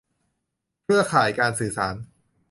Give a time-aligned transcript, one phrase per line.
[0.83, 1.95] เครือข่ายการสื่อสาร